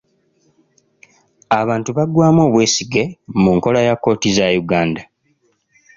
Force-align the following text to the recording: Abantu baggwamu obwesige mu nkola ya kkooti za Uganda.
Abantu 1.59 1.89
baggwamu 1.97 2.41
obwesige 2.47 3.03
mu 3.41 3.51
nkola 3.57 3.79
ya 3.87 3.95
kkooti 3.97 4.29
za 4.37 4.47
Uganda. 4.63 5.01